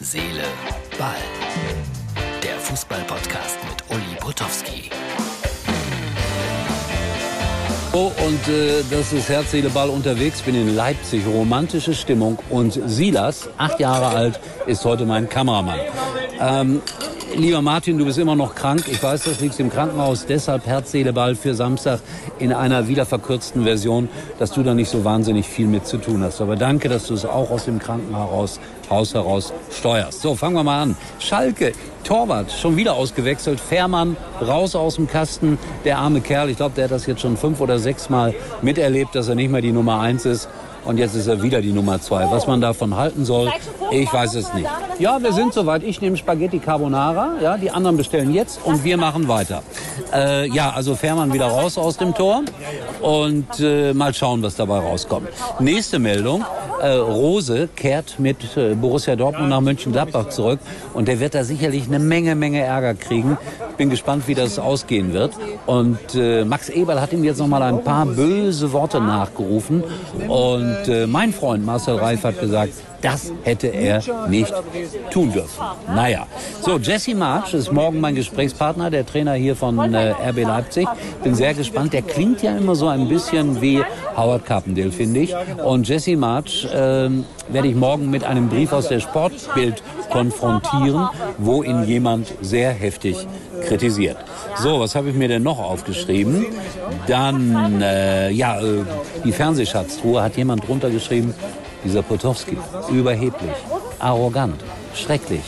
Seele, 0.00 0.44
Ball. 0.96 1.16
Der 2.40 2.56
Fußball-Podcast 2.60 3.58
mit 3.68 3.96
Uli 3.96 4.16
Potowski. 4.20 4.90
Oh, 7.92 8.12
und 8.24 8.48
äh, 8.48 8.84
das 8.90 9.12
ist 9.12 9.28
Herz, 9.28 9.50
Seele, 9.50 9.70
Ball 9.70 9.88
unterwegs. 9.90 10.40
Bin 10.42 10.54
in 10.54 10.76
Leipzig. 10.76 11.26
Romantische 11.26 11.94
Stimmung. 11.94 12.38
Und 12.48 12.80
Silas, 12.86 13.48
acht 13.58 13.80
Jahre 13.80 14.06
alt, 14.06 14.38
ist 14.66 14.84
heute 14.84 15.04
mein 15.04 15.28
Kameramann. 15.28 15.80
Ähm, 16.40 16.80
lieber 17.36 17.62
Martin, 17.62 17.98
du 17.98 18.04
bist 18.04 18.18
immer 18.18 18.36
noch 18.36 18.54
krank. 18.54 18.84
Ich 18.88 19.02
weiß, 19.02 19.24
das 19.24 19.40
liegst 19.40 19.60
im 19.60 19.70
Krankenhaus. 19.70 20.26
Deshalb 20.26 20.66
Herz, 20.66 20.90
Seele, 20.90 21.12
Ball 21.12 21.34
für 21.34 21.54
Samstag 21.54 22.00
in 22.38 22.52
einer 22.52 22.88
wieder 22.88 23.06
verkürzten 23.06 23.64
Version, 23.64 24.08
dass 24.38 24.52
du 24.52 24.62
da 24.62 24.74
nicht 24.74 24.88
so 24.88 25.04
wahnsinnig 25.04 25.46
viel 25.46 25.66
mit 25.66 25.86
zu 25.86 25.98
tun 25.98 26.22
hast. 26.22 26.40
Aber 26.40 26.56
danke, 26.56 26.88
dass 26.88 27.06
du 27.06 27.14
es 27.14 27.24
auch 27.24 27.50
aus 27.50 27.64
dem 27.64 27.78
Krankenhaus 27.78 28.60
Haus 28.90 29.12
heraus 29.12 29.52
steuerst. 29.70 30.22
So, 30.22 30.34
fangen 30.34 30.54
wir 30.54 30.64
mal 30.64 30.82
an. 30.82 30.96
Schalke, 31.18 31.72
Torwart, 32.04 32.50
schon 32.50 32.76
wieder 32.76 32.94
ausgewechselt. 32.94 33.60
Fährmann, 33.60 34.16
raus 34.40 34.74
aus 34.74 34.94
dem 34.94 35.06
Kasten. 35.06 35.58
Der 35.84 35.98
arme 35.98 36.20
Kerl, 36.20 36.48
ich 36.48 36.56
glaube, 36.56 36.74
der 36.74 36.84
hat 36.84 36.92
das 36.92 37.06
jetzt 37.06 37.20
schon 37.20 37.36
fünf 37.36 37.60
oder 37.60 37.78
sechs 37.78 38.08
Mal 38.08 38.34
miterlebt, 38.62 39.14
dass 39.14 39.28
er 39.28 39.34
nicht 39.34 39.50
mehr 39.50 39.60
die 39.60 39.72
Nummer 39.72 40.00
eins 40.00 40.24
ist. 40.24 40.48
Und 40.88 40.96
jetzt 40.96 41.14
ist 41.14 41.26
er 41.26 41.42
wieder 41.42 41.60
die 41.60 41.72
Nummer 41.72 42.00
zwei. 42.00 42.30
Was 42.30 42.46
man 42.46 42.62
davon 42.62 42.96
halten 42.96 43.26
soll, 43.26 43.52
ich 43.90 44.10
weiß 44.10 44.34
es 44.36 44.54
nicht. 44.54 44.66
Ja, 44.98 45.22
wir 45.22 45.34
sind 45.34 45.52
soweit. 45.52 45.82
Ich 45.82 46.00
nehme 46.00 46.16
Spaghetti 46.16 46.60
Carbonara. 46.60 47.34
Ja, 47.42 47.58
die 47.58 47.70
anderen 47.70 47.98
bestellen 47.98 48.32
jetzt 48.32 48.58
und 48.64 48.84
wir 48.84 48.96
machen 48.96 49.28
weiter. 49.28 49.62
Äh, 50.14 50.48
ja, 50.48 50.70
also 50.70 50.94
Fährmann 50.94 51.30
wieder 51.34 51.48
raus 51.48 51.76
aus 51.76 51.98
dem 51.98 52.14
Tor 52.14 52.40
und 53.02 53.60
äh, 53.60 53.92
mal 53.92 54.14
schauen, 54.14 54.42
was 54.42 54.56
dabei 54.56 54.78
rauskommt. 54.78 55.28
Nächste 55.60 55.98
Meldung. 55.98 56.42
Äh, 56.80 56.92
Rose 56.92 57.68
kehrt 57.76 58.18
mit 58.18 58.56
äh, 58.56 58.74
Borussia 58.74 59.14
Dortmund 59.14 59.50
nach 59.50 59.60
Mönchengladbach 59.60 60.30
zurück 60.30 60.60
und 60.94 61.06
der 61.08 61.20
wird 61.20 61.34
da 61.34 61.44
sicherlich 61.44 61.86
eine 61.86 61.98
Menge, 61.98 62.34
Menge 62.34 62.60
Ärger 62.62 62.94
kriegen. 62.94 63.36
Bin 63.78 63.90
gespannt, 63.90 64.24
wie 64.26 64.34
das 64.34 64.58
ausgehen 64.58 65.12
wird. 65.12 65.32
Und 65.66 65.98
äh, 66.14 66.44
Max 66.44 66.68
Eberl 66.68 67.00
hat 67.00 67.12
ihm 67.12 67.24
jetzt 67.24 67.38
noch 67.38 67.46
mal 67.46 67.62
ein 67.62 67.84
paar 67.84 68.04
böse 68.06 68.72
Worte 68.72 69.00
nachgerufen 69.00 69.84
und 70.26 70.88
äh, 70.88 71.06
mein 71.06 71.32
Freund 71.32 71.64
Marcel 71.64 71.94
Reif 71.96 72.24
hat 72.24 72.40
gesagt, 72.40 72.72
das 73.00 73.32
hätte 73.42 73.68
er 73.68 74.02
nicht 74.28 74.52
tun 75.10 75.32
dürfen. 75.32 75.62
Naja, 75.94 76.26
so 76.60 76.78
Jesse 76.78 77.14
March 77.14 77.54
ist 77.54 77.72
morgen 77.72 78.00
mein 78.00 78.14
Gesprächspartner, 78.14 78.90
der 78.90 79.06
Trainer 79.06 79.34
hier 79.34 79.54
von 79.56 79.94
äh, 79.94 80.14
RB 80.28 80.42
Leipzig. 80.42 80.88
Bin 81.22 81.34
sehr 81.34 81.54
gespannt. 81.54 81.92
Der 81.92 82.02
klingt 82.02 82.42
ja 82.42 82.56
immer 82.56 82.74
so 82.74 82.88
ein 82.88 83.08
bisschen 83.08 83.60
wie 83.60 83.82
Howard 84.16 84.44
Carpendale, 84.44 84.92
finde 84.92 85.20
ich. 85.20 85.34
Und 85.64 85.88
Jesse 85.88 86.16
March 86.16 86.64
äh, 86.64 87.08
werde 87.48 87.68
ich 87.68 87.74
morgen 87.74 88.10
mit 88.10 88.24
einem 88.24 88.48
Brief 88.48 88.72
aus 88.72 88.88
der 88.88 89.00
Sportbild 89.00 89.82
konfrontieren, 90.10 91.08
wo 91.38 91.62
ihn 91.62 91.84
jemand 91.84 92.32
sehr 92.40 92.72
heftig 92.72 93.16
kritisiert. 93.66 94.16
So, 94.56 94.80
was 94.80 94.94
habe 94.94 95.10
ich 95.10 95.14
mir 95.14 95.28
denn 95.28 95.42
noch 95.42 95.58
aufgeschrieben? 95.58 96.46
Dann, 97.06 97.80
äh, 97.80 98.30
ja, 98.30 98.60
äh, 98.60 98.84
die 99.24 99.32
Fernsehschatztruhe 99.32 100.22
hat 100.22 100.36
jemand 100.36 100.66
drunter 100.66 100.90
geschrieben, 100.90 101.34
dieser 101.84 102.02
Potowski, 102.02 102.56
überheblich, 102.90 103.52
arrogant, 103.98 104.62
schrecklich. 104.94 105.42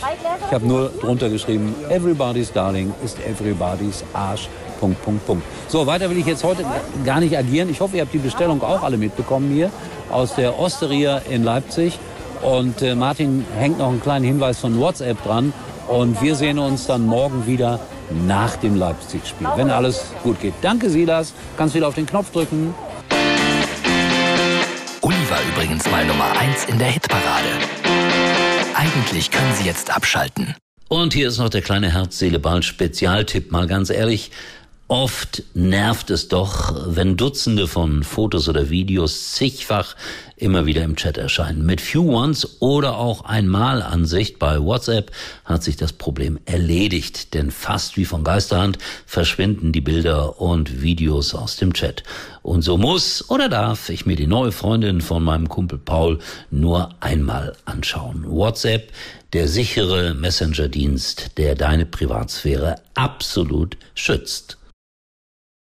Ich 0.47 0.53
habe 0.53 0.67
nur 0.67 0.91
drunter 1.01 1.29
geschrieben, 1.29 1.75
everybody's 1.89 2.53
darling 2.53 2.93
ist 3.05 3.19
everybody's 3.27 4.05
Arsch. 4.13 4.49
Punkt, 4.81 5.03
Punkt, 5.03 5.27
Punkt. 5.27 5.45
So, 5.69 5.87
weiter 5.87 6.09
will 6.09 6.17
ich 6.17 6.27
jetzt 6.27 6.43
heute 6.43 6.65
gar 7.05 7.21
nicht 7.21 7.37
agieren. 7.37 7.69
Ich 7.69 7.81
hoffe, 7.81 7.97
ihr 7.97 8.03
habt 8.03 8.15
die 8.15 8.19
Bestellung 8.19 8.63
auch 8.63 8.83
alle 8.83 8.97
mitbekommen 8.97 9.53
hier 9.53 9.71
aus 10.11 10.35
der 10.35 10.59
Osteria 10.59 11.19
in 11.29 11.45
Leipzig. 11.45 11.99
Und 12.43 12.81
äh, 12.81 12.95
Martin 12.95 13.45
hängt 13.59 13.79
noch 13.79 13.89
einen 13.89 14.01
kleinen 14.01 14.25
Hinweis 14.25 14.59
von 14.59 14.81
WhatsApp 14.81 15.23
dran. 15.23 15.53
Und 15.87 16.23
wir 16.23 16.35
sehen 16.35 16.59
uns 16.59 16.87
dann 16.87 17.05
morgen 17.05 17.47
wieder 17.47 17.79
nach 18.27 18.57
dem 18.57 18.77
Leipzig-Spiel, 18.77 19.49
wenn 19.57 19.71
alles 19.71 20.05
gut 20.23 20.41
geht. 20.41 20.55
Danke, 20.63 20.89
Silas. 20.89 21.33
Kannst 21.59 21.75
wieder 21.75 21.89
auf 21.89 21.95
den 21.95 22.07
Knopf 22.07 22.33
drücken. 22.33 22.75
Übrigens 25.53 25.91
mal 25.91 26.05
Nummer 26.07 26.31
1 26.39 26.67
in 26.67 26.79
der 26.79 26.89
Hitparade. 26.89 27.49
Eigentlich 28.75 29.33
können 29.33 29.53
Sie 29.55 29.65
jetzt 29.65 29.95
abschalten. 29.95 30.55
Und 30.89 31.13
hier 31.13 31.27
ist 31.27 31.39
noch 31.39 31.49
der 31.49 31.61
kleine 31.61 31.93
Herz-Seele-Ball-Spezialtipp. 31.93 33.51
Mal 33.51 33.67
ganz 33.67 33.91
ehrlich, 33.91 34.31
Oft 34.91 35.45
nervt 35.55 36.11
es 36.11 36.27
doch, 36.27 36.75
wenn 36.85 37.17
Dutzende 37.17 37.69
von 37.69 38.03
Fotos 38.03 38.49
oder 38.49 38.71
Videos 38.71 39.35
zigfach 39.35 39.95
immer 40.35 40.67
wieder 40.67 40.83
im 40.83 40.97
Chat 40.97 41.17
erscheinen. 41.17 41.65
Mit 41.65 41.81
Few 41.81 42.13
Ones 42.13 42.61
oder 42.61 42.97
auch 42.97 43.25
Einmalansicht 43.25 44.41
bei 44.41 44.61
WhatsApp 44.61 45.13
hat 45.45 45.63
sich 45.63 45.77
das 45.77 45.93
Problem 45.93 46.41
erledigt, 46.45 47.35
denn 47.35 47.53
fast 47.53 47.97
wie 47.99 48.05
von 48.05 48.25
Geisterhand 48.25 48.79
verschwinden 49.07 49.71
die 49.71 49.81
Bilder 49.81 50.41
und 50.41 50.83
Videos 50.83 51.37
aus 51.37 51.55
dem 51.55 51.73
Chat. 51.73 52.03
Und 52.43 52.63
so 52.63 52.77
muss 52.77 53.31
oder 53.31 53.49
darf 53.49 53.91
ich 53.91 54.07
mir 54.07 54.17
die 54.17 54.27
neue 54.27 54.51
Freundin 54.51 55.03
von 55.03 55.23
meinem 55.23 55.49
Kumpel 55.49 55.79
Paul 55.79 56.19
nur 56.51 56.97
einmal 56.99 57.53
anschauen. 57.65 58.25
WhatsApp, 58.27 58.91
der 59.35 59.47
sichere 59.47 60.15
Messenger-Dienst, 60.15 61.39
der 61.39 61.55
deine 61.55 61.87
Privatsphäre 61.87 62.75
absolut 62.97 63.77
schützt. 63.95 64.57